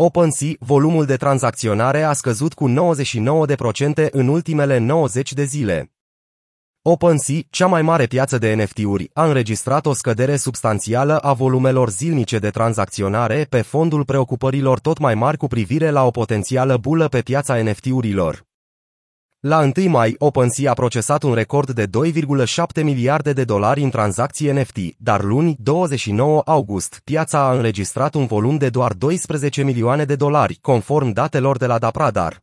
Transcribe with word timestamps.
OpenSea, 0.00 0.50
volumul 0.58 1.04
de 1.04 1.16
tranzacționare 1.16 2.02
a 2.02 2.12
scăzut 2.12 2.54
cu 2.54 2.68
99% 2.68 4.10
în 4.10 4.28
ultimele 4.28 4.78
90 4.78 5.32
de 5.32 5.44
zile. 5.44 5.92
OpenSea, 6.82 7.38
cea 7.50 7.66
mai 7.66 7.82
mare 7.82 8.06
piață 8.06 8.38
de 8.38 8.54
NFT-uri, 8.54 9.10
a 9.12 9.26
înregistrat 9.26 9.86
o 9.86 9.92
scădere 9.92 10.36
substanțială 10.36 11.18
a 11.18 11.32
volumelor 11.32 11.90
zilnice 11.90 12.38
de 12.38 12.50
tranzacționare 12.50 13.46
pe 13.48 13.62
fondul 13.62 14.04
preocupărilor 14.04 14.78
tot 14.78 14.98
mai 14.98 15.14
mari 15.14 15.36
cu 15.36 15.46
privire 15.46 15.90
la 15.90 16.04
o 16.04 16.10
potențială 16.10 16.76
bulă 16.76 17.08
pe 17.08 17.20
piața 17.20 17.62
NFT-urilor. 17.62 18.47
La 19.48 19.70
1 19.76 19.88
mai, 19.88 20.14
OpenSea 20.18 20.70
a 20.70 20.74
procesat 20.74 21.22
un 21.22 21.34
record 21.34 21.70
de 21.70 21.86
2,7 21.86 22.82
miliarde 22.82 23.32
de 23.32 23.44
dolari 23.44 23.82
în 23.82 23.90
tranzacții 23.90 24.50
NFT, 24.50 24.78
dar 24.96 25.22
luni, 25.22 25.56
29 25.58 26.42
august, 26.44 27.00
piața 27.04 27.38
a 27.48 27.52
înregistrat 27.52 28.14
un 28.14 28.26
volum 28.26 28.56
de 28.56 28.68
doar 28.68 28.92
12 28.92 29.62
milioane 29.62 30.04
de 30.04 30.16
dolari, 30.16 30.58
conform 30.60 31.12
datelor 31.12 31.56
de 31.56 31.66
la 31.66 31.78
Dapradar. 31.78 32.42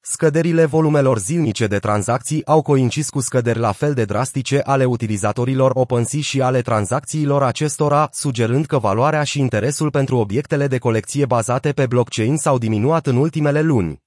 Scăderile 0.00 0.64
volumelor 0.64 1.18
zilnice 1.18 1.66
de 1.66 1.78
tranzacții 1.78 2.46
au 2.46 2.62
coincis 2.62 3.08
cu 3.08 3.20
scăderi 3.20 3.58
la 3.58 3.72
fel 3.72 3.94
de 3.94 4.04
drastice 4.04 4.60
ale 4.64 4.84
utilizatorilor 4.84 5.70
OpenSea 5.74 6.20
și 6.20 6.40
ale 6.40 6.60
tranzacțiilor 6.60 7.42
acestora, 7.42 8.08
sugerând 8.12 8.66
că 8.66 8.78
valoarea 8.78 9.22
și 9.22 9.40
interesul 9.40 9.90
pentru 9.90 10.16
obiectele 10.16 10.66
de 10.66 10.78
colecție 10.78 11.26
bazate 11.26 11.72
pe 11.72 11.86
blockchain 11.86 12.36
s-au 12.36 12.58
diminuat 12.58 13.06
în 13.06 13.16
ultimele 13.16 13.60
luni. 13.60 14.04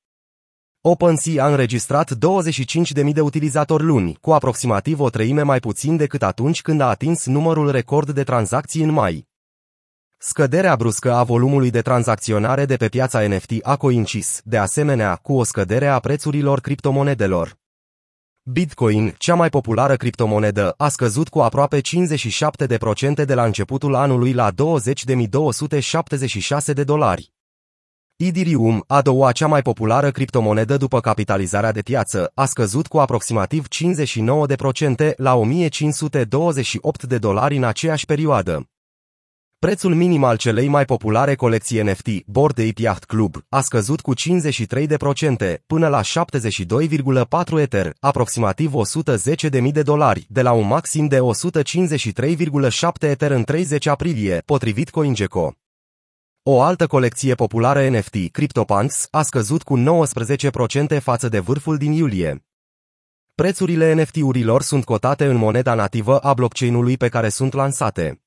OpenSea 0.82 1.44
a 1.44 1.48
înregistrat 1.48 2.12
25.000 2.14 3.14
de 3.14 3.22
utilizatori 3.22 3.84
luni, 3.84 4.18
cu 4.22 4.32
aproximativ 4.32 5.00
o 5.00 5.10
treime 5.10 5.42
mai 5.42 5.60
puțin 5.60 5.98
decât 5.98 6.24
atunci 6.24 6.62
când 6.62 6.82
a 6.82 6.90
atins 6.90 7.26
numărul 7.26 7.72
record 7.72 8.10
de 8.10 8.24
tranzacții 8.24 8.84
în 8.84 8.92
mai. 8.92 9.28
Scăderea 10.18 10.76
bruscă 10.76 11.14
a 11.14 11.24
volumului 11.24 11.70
de 11.70 11.82
tranzacționare 11.82 12.66
de 12.66 12.76
pe 12.76 12.88
piața 12.88 13.28
NFT 13.28 13.52
a 13.62 13.76
coincis, 13.78 14.42
de 14.44 14.58
asemenea, 14.58 15.16
cu 15.16 15.34
o 15.34 15.44
scădere 15.44 15.88
a 15.88 16.00
prețurilor 16.00 16.60
criptomonedelor. 16.60 17.58
Bitcoin, 18.44 19.16
cea 19.18 19.36
mai 19.36 19.50
populară 19.50 19.96
criptomonedă, 19.96 20.74
a 20.78 20.90
scăzut 20.90 21.30
cu 21.30 21.40
aproape 21.40 21.82
57% 21.82 21.82
de 23.26 23.34
la 23.34 23.46
începutul 23.46 23.96
anului 23.96 24.34
la 24.34 24.52
20.276 24.52 24.56
de 26.74 26.84
dolari. 26.84 27.32
Ethereum, 28.22 28.84
a 28.88 29.02
doua 29.02 29.32
cea 29.32 29.48
mai 29.48 29.62
populară 29.62 30.12
criptomonedă 30.12 30.78
după 30.78 31.00
capitalizarea 31.00 31.72
de 31.72 31.82
piață, 31.82 32.32
a 32.34 32.46
scăzut 32.46 32.88
cu 32.88 32.98
aproximativ 32.98 33.66
59% 33.68 35.16
la 35.16 35.36
1528 35.36 37.04
de 37.04 37.18
dolari 37.18 37.56
în 37.56 37.64
aceeași 37.64 38.06
perioadă. 38.06 38.70
Prețul 39.60 39.96
minim 39.96 40.24
al 40.24 40.38
celei 40.38 40.68
mai 40.68 40.86
populare 40.86 41.36
colecții 41.36 41.82
NFT, 41.82 42.08
Bored 42.26 42.60
Ape 42.60 42.82
Yacht 42.82 43.04
Club, 43.04 43.36
a 43.50 43.62
scăzut 43.62 44.02
cu 44.02 44.14
53% 44.14 44.18
până 45.68 45.88
la 45.88 46.02
72,4 46.02 47.60
Ether, 47.60 47.94
aproximativ 48.00 48.72
110.000 49.62 49.72
de 49.72 49.82
dolari, 49.82 50.26
de 50.30 50.42
la 50.42 50.52
un 50.52 50.68
maxim 50.68 51.08
de 51.08 51.20
153,7 51.20 52.88
Ether 53.00 53.32
în 53.32 53.44
30 53.44 53.86
aprilie, 53.86 54.42
potrivit 54.46 54.90
CoinGecko. 54.90 55.54
O 56.44 56.62
altă 56.62 56.88
colecție 56.88 57.36
populară 57.36 57.90
NFT, 57.90 58.32
CryptoPunks, 58.32 59.08
a 59.12 59.22
scăzut 59.22 59.64
cu 59.64 59.84
19% 60.98 61.00
față 61.02 61.30
de 61.30 61.40
vârful 61.40 61.78
din 61.78 61.92
iulie. 61.92 62.46
Prețurile 63.36 63.94
NFT-urilor 63.94 64.62
sunt 64.62 64.84
cotate 64.86 65.26
în 65.26 65.36
moneda 65.36 65.74
nativă 65.74 66.20
a 66.20 66.34
blockchain-ului 66.34 66.98
pe 66.98 67.08
care 67.10 67.30
sunt 67.30 67.54
lansate. 67.54 68.22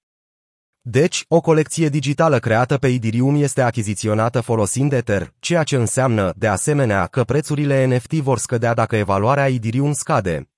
Deci, 0.81 1.25
o 1.29 1.41
colecție 1.41 1.89
digitală 1.89 2.39
creată 2.39 2.77
pe 2.77 2.89
Ethereum 2.89 3.35
este 3.35 3.63
achiziționată 3.63 4.41
folosind 4.41 4.93
Ether, 4.93 5.35
ceea 5.39 5.63
ce 5.63 5.77
înseamnă, 5.77 6.33
de 6.37 6.47
asemenea, 6.47 7.07
că 7.07 7.25
prețurile 7.25 7.85
NFT 7.85 8.13
vor 8.13 8.39
scădea 8.39 8.75
dacă 8.75 8.97
evaluarea 8.97 9.49
Ethereum 9.49 9.93
scade. 9.93 10.51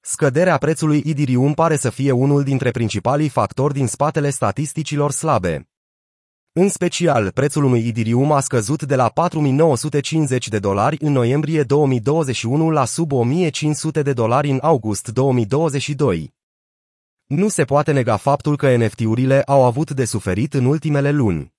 Scăderea 0.00 0.58
prețului 0.58 1.02
Ethereum 1.06 1.52
pare 1.52 1.76
să 1.76 1.90
fie 1.90 2.10
unul 2.10 2.42
dintre 2.42 2.70
principalii 2.70 3.28
factori 3.28 3.74
din 3.74 3.86
spatele 3.86 4.30
statisticilor 4.30 5.10
slabe. 5.10 5.68
În 6.56 6.68
special, 6.68 7.30
prețul 7.30 7.64
unui 7.64 7.86
Ethereum 7.88 8.32
a 8.32 8.40
scăzut 8.40 8.82
de 8.82 8.94
la 8.94 9.08
4950 9.08 10.48
de 10.48 10.58
dolari 10.58 10.96
în 11.00 11.12
noiembrie 11.12 11.62
2021 11.62 12.70
la 12.70 12.84
sub 12.84 13.12
1500 13.12 14.02
de 14.02 14.12
dolari 14.12 14.50
în 14.50 14.58
august 14.62 15.08
2022. 15.08 16.34
Nu 17.26 17.48
se 17.48 17.64
poate 17.64 17.92
nega 17.92 18.16
faptul 18.16 18.56
că 18.56 18.76
NFT-urile 18.76 19.42
au 19.42 19.64
avut 19.64 19.90
de 19.90 20.04
suferit 20.04 20.54
în 20.54 20.64
ultimele 20.64 21.10
luni. 21.10 21.54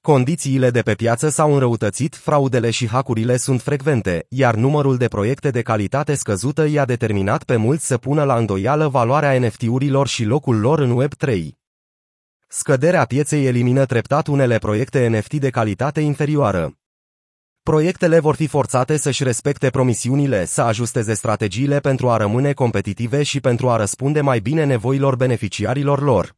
Condițiile 0.00 0.70
de 0.70 0.82
pe 0.82 0.94
piață 0.94 1.28
s-au 1.28 1.52
înrăutățit, 1.52 2.14
fraudele 2.14 2.70
și 2.70 2.88
hacurile 2.88 3.36
sunt 3.36 3.62
frecvente, 3.62 4.26
iar 4.28 4.54
numărul 4.54 4.96
de 4.96 5.08
proiecte 5.08 5.50
de 5.50 5.62
calitate 5.62 6.14
scăzută 6.14 6.66
i-a 6.66 6.84
determinat 6.84 7.44
pe 7.44 7.56
mulți 7.56 7.86
să 7.86 7.98
pună 7.98 8.24
la 8.24 8.36
îndoială 8.36 8.88
valoarea 8.88 9.38
NFT-urilor 9.38 10.06
și 10.06 10.24
locul 10.24 10.60
lor 10.60 10.78
în 10.78 11.02
Web3. 11.02 11.65
Scăderea 12.58 13.04
pieței 13.04 13.46
elimină 13.46 13.84
treptat 13.84 14.26
unele 14.26 14.58
proiecte 14.58 15.06
NFT 15.08 15.34
de 15.34 15.50
calitate 15.50 16.00
inferioară. 16.00 16.78
Proiectele 17.62 18.18
vor 18.18 18.34
fi 18.34 18.46
forțate 18.46 18.96
să-și 18.96 19.24
respecte 19.24 19.70
promisiunile, 19.70 20.44
să 20.44 20.62
ajusteze 20.62 21.14
strategiile 21.14 21.80
pentru 21.80 22.10
a 22.10 22.16
rămâne 22.16 22.52
competitive 22.52 23.22
și 23.22 23.40
pentru 23.40 23.68
a 23.68 23.76
răspunde 23.76 24.20
mai 24.20 24.40
bine 24.40 24.64
nevoilor 24.64 25.16
beneficiarilor 25.16 26.00
lor. 26.02 26.36